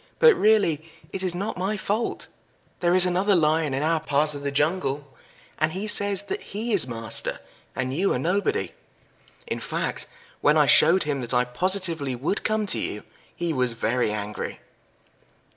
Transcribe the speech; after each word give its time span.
But 0.17 0.33
really 0.33 0.83
it 1.13 1.21
is 1.21 1.35
not 1.35 1.59
my 1.59 1.77
fault. 1.77 2.25
There 2.79 2.95
is 2.95 3.05
another 3.05 3.35
Lion 3.35 3.75
in 3.75 3.83
our 3.83 3.99
part 3.99 4.33
of 4.33 4.41
the 4.41 4.49
jungle, 4.49 5.07
and 5.59 5.73
he 5.73 5.87
says 5.87 6.23
that 6.23 6.41
he 6.41 6.73
is 6.73 6.87
master, 6.87 7.39
and 7.75 7.93
you 7.93 8.11
are 8.15 8.17
nobody. 8.17 8.71
In 9.45 9.59
fact, 9.59 10.07
when 10.41 10.57
I 10.57 10.65
showed 10.65 11.03
him 11.03 11.21
that 11.21 11.35
I 11.35 11.45
positively 11.45 12.15
would 12.15 12.43
come 12.43 12.65
to 12.65 12.79
you 12.79 13.03
he 13.35 13.53
was 13.53 13.73
very 13.73 14.11
angry." 14.11 14.59